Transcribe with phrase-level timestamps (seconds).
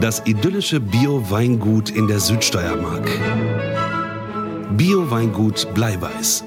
[0.00, 3.08] Das idyllische Bio-Weingut in der Südsteiermark.
[4.76, 6.44] Bio-Weingut Bleiweiß.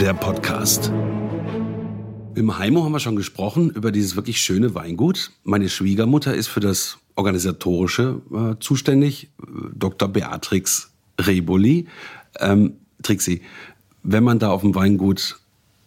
[0.00, 0.92] Der Podcast.
[2.34, 5.30] Im Heimo haben wir schon gesprochen über dieses wirklich schöne Weingut.
[5.44, 9.30] Meine Schwiegermutter ist für das Organisatorische äh, zuständig,
[9.74, 10.08] Dr.
[10.08, 10.90] Beatrix
[11.20, 11.86] Reboli.
[12.40, 13.42] Ähm, Trixi,
[14.02, 15.38] wenn man da auf dem Weingut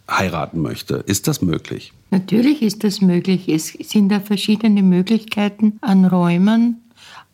[0.09, 1.93] heiraten möchte, ist das möglich?
[2.09, 3.49] Natürlich ist das möglich.
[3.49, 6.81] Es sind da verschiedene Möglichkeiten an Räumen,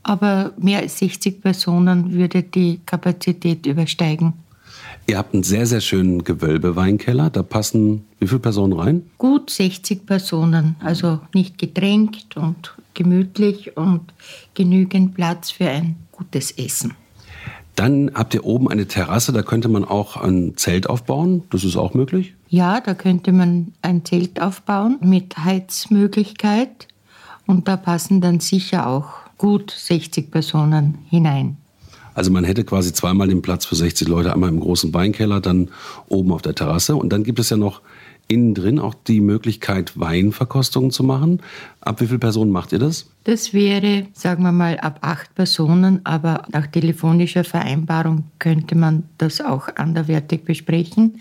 [0.02, 4.34] aber mehr als 60 Personen würde die Kapazität übersteigen.
[5.06, 7.30] Ihr habt einen sehr, sehr schönen Gewölbeweinkeller.
[7.30, 9.04] Da passen wie viele Personen rein?
[9.18, 14.14] Gut 60 Personen, also nicht gedrängt und gemütlich und
[14.54, 16.94] genügend Platz für ein gutes Essen.
[17.76, 21.44] Dann habt ihr oben eine Terrasse, da könnte man auch ein Zelt aufbauen.
[21.50, 22.36] Das ist auch möglich?
[22.50, 26.88] Ja, da könnte man ein Zelt aufbauen mit Heizmöglichkeit
[27.48, 31.58] und da passen dann sicher auch gut 60 Personen hinein.
[32.14, 35.70] Also man hätte quasi zweimal den Platz für 60 Leute, einmal im großen Weinkeller, dann
[36.08, 36.96] oben auf der Terrasse.
[36.96, 37.82] Und dann gibt es ja noch
[38.28, 41.42] innen drin auch die Möglichkeit, Weinverkostungen zu machen.
[41.82, 43.10] Ab wie viele Personen macht ihr das?
[43.26, 49.42] Das wäre, sagen wir mal, ab acht Personen, aber nach telefonischer Vereinbarung könnte man das
[49.42, 51.20] auch anderwertig besprechen.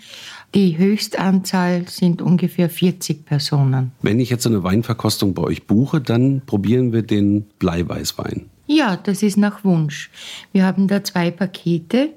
[0.55, 3.91] Die Höchstanzahl sind ungefähr 40 Personen.
[4.01, 8.52] Wenn ich jetzt eine Weinverkostung bei euch buche, dann probieren wir den Bleiweißwein.
[8.73, 10.09] Ja, das ist nach Wunsch.
[10.51, 12.09] Wir haben da zwei Pakete.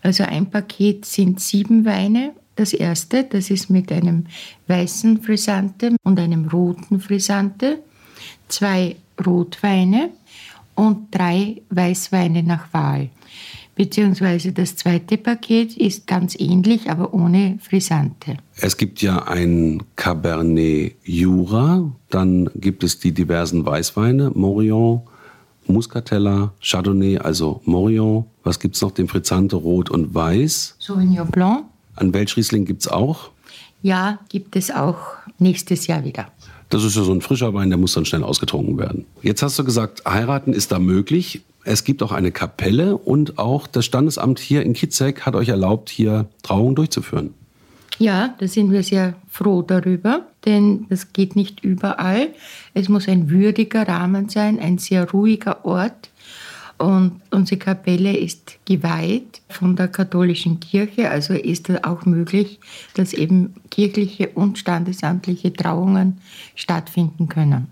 [0.00, 2.34] Also ein Paket sind sieben Weine.
[2.54, 4.26] Das erste, das ist mit einem
[4.68, 7.80] weißen Frisante und einem roten Frisante,
[8.46, 8.94] zwei
[9.26, 10.10] Rotweine
[10.76, 13.10] und drei Weißweine nach Wahl.
[13.74, 18.36] Beziehungsweise das zweite Paket ist ganz ähnlich, aber ohne Frisante.
[18.56, 25.02] Es gibt ja ein Cabernet Jura, dann gibt es die diversen Weißweine, Morillon,
[25.68, 28.24] Muscatella, Chardonnay, also Morillon.
[28.42, 28.90] Was gibt es noch?
[28.90, 30.76] Den Frizzante Rot und Weiß.
[30.78, 31.64] Sauvignon Blanc.
[31.96, 33.30] Ein Welschriesling gibt es auch?
[33.82, 34.98] Ja, gibt es auch
[35.38, 36.26] nächstes Jahr wieder.
[36.68, 39.06] Das ist ja so ein frischer Wein, der muss dann schnell ausgetrunken werden.
[39.22, 41.42] Jetzt hast du gesagt, heiraten ist da möglich.
[41.64, 45.88] Es gibt auch eine Kapelle und auch das Standesamt hier in Kitzek hat euch erlaubt,
[45.88, 47.34] hier Trauungen durchzuführen.
[47.98, 52.30] Ja, da sind wir sehr froh darüber, denn das geht nicht überall.
[52.74, 56.10] Es muss ein würdiger Rahmen sein, ein sehr ruhiger Ort.
[56.78, 62.60] Und unsere Kapelle ist geweiht von der katholischen Kirche, also ist es auch möglich,
[62.94, 66.18] dass eben kirchliche und standesamtliche Trauungen
[66.54, 67.66] stattfinden können.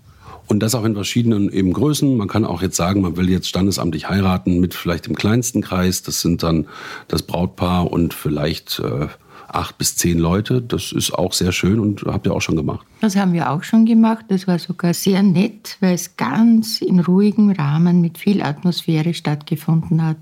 [0.47, 2.15] Und das auch in verschiedenen eben Größen.
[2.15, 6.03] Man kann auch jetzt sagen, man will jetzt standesamtlich heiraten mit vielleicht dem kleinsten Kreis.
[6.03, 6.67] Das sind dann
[7.07, 9.07] das Brautpaar und vielleicht äh,
[9.47, 10.61] acht bis zehn Leute.
[10.61, 12.85] Das ist auch sehr schön und habt ihr auch schon gemacht.
[13.01, 14.25] Das haben wir auch schon gemacht.
[14.29, 20.03] Das war sogar sehr nett, weil es ganz in ruhigem Rahmen mit viel Atmosphäre stattgefunden
[20.03, 20.17] hat.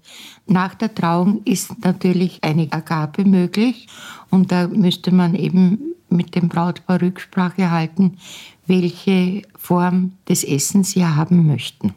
[0.48, 3.88] Nach der Trauung ist natürlich eine Agape möglich
[4.30, 8.18] und da müsste man eben mit dem Brautpaar Rücksprache halten,
[8.68, 11.94] welche Form des Essens sie haben möchten.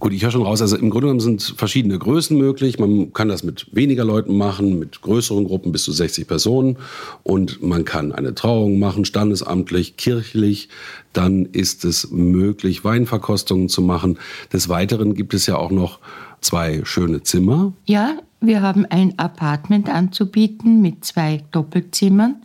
[0.00, 2.78] Gut, ich höre schon raus, also im Grunde genommen sind verschiedene Größen möglich.
[2.78, 6.78] Man kann das mit weniger Leuten machen, mit größeren Gruppen bis zu 60 Personen.
[7.22, 10.70] Und man kann eine Trauung machen, standesamtlich, kirchlich.
[11.12, 14.18] Dann ist es möglich, Weinverkostungen zu machen.
[14.54, 15.98] Des Weiteren gibt es ja auch noch
[16.40, 17.74] zwei schöne Zimmer.
[17.84, 22.36] Ja, wir haben ein Apartment anzubieten mit zwei Doppelzimmern.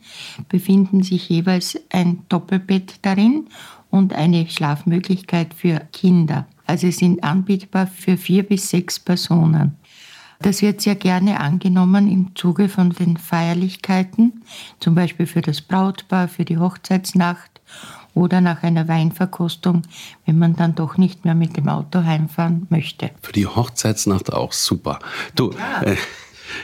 [0.49, 3.45] Befinden sich jeweils ein Doppelbett darin
[3.89, 6.47] und eine Schlafmöglichkeit für Kinder.
[6.65, 9.77] Also sind anbietbar für vier bis sechs Personen.
[10.39, 14.43] Das wird sehr gerne angenommen im Zuge von den Feierlichkeiten,
[14.79, 17.61] zum Beispiel für das Brautpaar, für die Hochzeitsnacht
[18.13, 19.83] oder nach einer Weinverkostung,
[20.25, 23.11] wenn man dann doch nicht mehr mit dem Auto heimfahren möchte.
[23.21, 24.99] Für die Hochzeitsnacht auch super.
[25.35, 25.51] Du,
[25.83, 25.95] äh,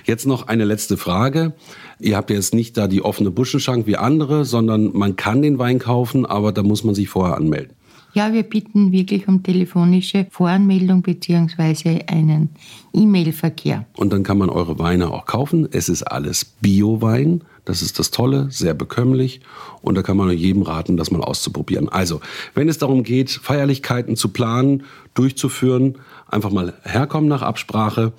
[0.05, 1.53] jetzt noch eine letzte Frage.
[1.99, 5.79] Ihr habt jetzt nicht da die offene Buschenschank wie andere, sondern man kann den Wein
[5.79, 7.75] kaufen, aber da muss man sich vorher anmelden.
[8.13, 12.01] Ja, wir bitten wirklich um telefonische Voranmeldung bzw.
[12.07, 12.49] einen
[12.93, 13.85] E-Mail-Verkehr.
[13.95, 15.67] Und dann kann man eure Weine auch kaufen.
[15.71, 17.43] Es ist alles Bio-Wein.
[17.63, 19.39] Das ist das Tolle, sehr bekömmlich
[19.83, 21.89] und da kann man jedem raten, das mal auszuprobieren.
[21.89, 22.19] Also,
[22.55, 24.83] wenn es darum geht, Feierlichkeiten zu planen,
[25.13, 28.13] durchzuführen, einfach mal herkommen nach Absprache,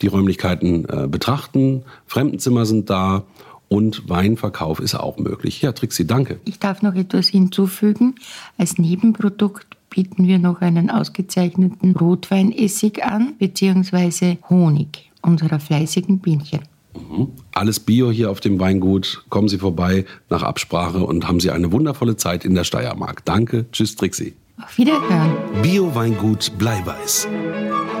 [0.00, 3.24] die Räumlichkeiten äh, betrachten, Fremdenzimmer sind da
[3.68, 5.62] und Weinverkauf ist auch möglich.
[5.62, 6.40] Ja, Trixi, danke.
[6.44, 8.14] Ich darf noch etwas hinzufügen.
[8.58, 16.60] Als Nebenprodukt bieten wir noch einen ausgezeichneten Rotweinessig an, beziehungsweise Honig unserer fleißigen Bienchen.
[16.94, 17.28] Mhm.
[17.52, 19.24] Alles Bio hier auf dem Weingut.
[19.28, 23.24] Kommen Sie vorbei nach Absprache und haben Sie eine wundervolle Zeit in der Steiermark.
[23.24, 23.66] Danke.
[23.72, 24.34] Tschüss, Trixi.
[24.62, 25.32] Auf Wiederhören.
[25.62, 27.26] Bio-Weingut Bleiweiß.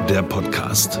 [0.08, 1.00] Der Podcast.